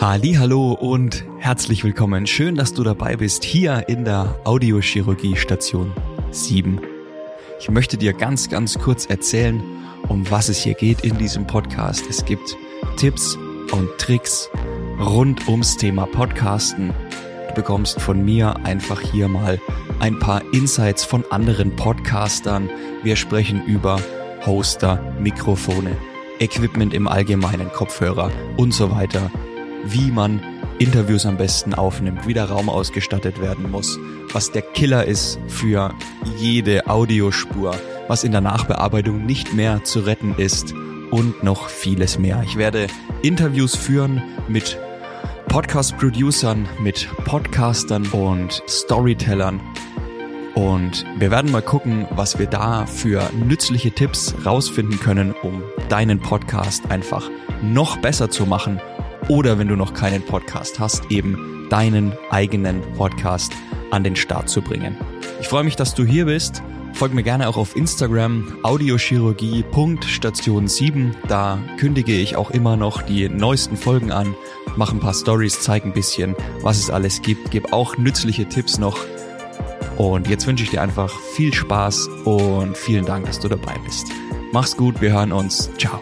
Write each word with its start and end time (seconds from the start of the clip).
Hallo 0.00 0.74
und 0.74 1.24
herzlich 1.38 1.82
willkommen. 1.82 2.28
Schön, 2.28 2.54
dass 2.54 2.72
du 2.72 2.84
dabei 2.84 3.16
bist 3.16 3.42
hier 3.42 3.88
in 3.88 4.04
der 4.04 4.38
Audiochirurgie 4.44 5.34
Station 5.34 5.92
7. 6.30 6.80
Ich 7.58 7.68
möchte 7.68 7.96
dir 7.96 8.12
ganz, 8.12 8.48
ganz 8.48 8.78
kurz 8.78 9.06
erzählen, 9.06 9.60
um 10.06 10.30
was 10.30 10.48
es 10.48 10.62
hier 10.62 10.74
geht 10.74 11.00
in 11.00 11.18
diesem 11.18 11.48
Podcast. 11.48 12.04
Es 12.08 12.24
gibt 12.24 12.56
Tipps 12.96 13.36
und 13.72 13.88
Tricks 13.98 14.48
rund 15.00 15.48
ums 15.48 15.76
Thema 15.76 16.06
Podcasten. 16.06 16.94
Du 17.48 17.54
bekommst 17.54 18.00
von 18.00 18.24
mir 18.24 18.54
einfach 18.64 19.00
hier 19.00 19.26
mal 19.26 19.60
ein 19.98 20.20
paar 20.20 20.42
Insights 20.54 21.04
von 21.04 21.24
anderen 21.30 21.74
Podcastern. 21.74 22.70
Wir 23.02 23.16
sprechen 23.16 23.66
über 23.66 24.00
Hoster, 24.46 25.02
Mikrofone, 25.18 25.96
Equipment 26.38 26.94
im 26.94 27.08
Allgemeinen, 27.08 27.72
Kopfhörer 27.72 28.30
und 28.56 28.72
so 28.72 28.92
weiter 28.92 29.28
wie 29.92 30.10
man 30.10 30.40
Interviews 30.78 31.26
am 31.26 31.36
besten 31.36 31.74
aufnimmt, 31.74 32.26
wie 32.26 32.34
der 32.34 32.44
Raum 32.44 32.68
ausgestattet 32.68 33.40
werden 33.40 33.70
muss, 33.70 33.98
was 34.32 34.52
der 34.52 34.62
Killer 34.62 35.04
ist 35.04 35.38
für 35.48 35.94
jede 36.38 36.86
Audiospur, 36.88 37.74
was 38.06 38.22
in 38.22 38.32
der 38.32 38.40
Nachbearbeitung 38.40 39.26
nicht 39.26 39.54
mehr 39.54 39.82
zu 39.84 40.00
retten 40.00 40.34
ist 40.36 40.74
und 41.10 41.42
noch 41.42 41.68
vieles 41.68 42.18
mehr. 42.18 42.42
Ich 42.44 42.56
werde 42.56 42.86
Interviews 43.22 43.74
führen 43.74 44.22
mit 44.46 44.78
Podcast-Producern, 45.48 46.68
mit 46.80 47.08
Podcastern 47.24 48.06
und 48.08 48.62
Storytellern. 48.68 49.60
Und 50.54 51.04
wir 51.18 51.30
werden 51.30 51.50
mal 51.50 51.62
gucken, 51.62 52.06
was 52.10 52.38
wir 52.38 52.46
da 52.46 52.86
für 52.86 53.30
nützliche 53.32 53.92
Tipps 53.92 54.34
rausfinden 54.44 55.00
können, 55.00 55.32
um 55.42 55.62
deinen 55.88 56.20
Podcast 56.20 56.90
einfach 56.90 57.30
noch 57.62 57.96
besser 57.96 58.30
zu 58.30 58.44
machen 58.44 58.80
oder 59.28 59.58
wenn 59.58 59.68
du 59.68 59.76
noch 59.76 59.94
keinen 59.94 60.22
Podcast 60.22 60.78
hast, 60.78 61.10
eben 61.10 61.66
deinen 61.70 62.12
eigenen 62.30 62.82
Podcast 62.94 63.52
an 63.90 64.04
den 64.04 64.16
Start 64.16 64.48
zu 64.48 64.62
bringen. 64.62 64.96
Ich 65.40 65.48
freue 65.48 65.64
mich, 65.64 65.76
dass 65.76 65.94
du 65.94 66.04
hier 66.04 66.26
bist. 66.26 66.62
Folg 66.94 67.14
mir 67.14 67.22
gerne 67.22 67.48
auch 67.48 67.56
auf 67.56 67.76
Instagram 67.76 68.58
audiochirurgie.station 68.62 70.66
7. 70.66 71.14
Da 71.28 71.58
kündige 71.78 72.14
ich 72.14 72.36
auch 72.36 72.50
immer 72.50 72.76
noch 72.76 73.02
die 73.02 73.28
neuesten 73.28 73.76
Folgen 73.76 74.10
an, 74.10 74.34
mache 74.76 74.96
ein 74.96 75.00
paar 75.00 75.14
Stories, 75.14 75.60
zeige 75.60 75.86
ein 75.86 75.92
bisschen, 75.92 76.34
was 76.62 76.78
es 76.78 76.90
alles 76.90 77.22
gibt, 77.22 77.50
gebe 77.50 77.72
auch 77.72 77.96
nützliche 77.98 78.48
Tipps 78.48 78.78
noch. 78.78 78.98
Und 79.96 80.28
jetzt 80.28 80.46
wünsche 80.46 80.64
ich 80.64 80.70
dir 80.70 80.82
einfach 80.82 81.12
viel 81.34 81.52
Spaß 81.52 82.08
und 82.24 82.76
vielen 82.76 83.04
Dank, 83.04 83.26
dass 83.26 83.40
du 83.40 83.48
dabei 83.48 83.74
bist. 83.84 84.06
Mach's 84.52 84.76
gut, 84.76 85.00
wir 85.00 85.12
hören 85.12 85.32
uns. 85.32 85.70
Ciao. 85.78 86.00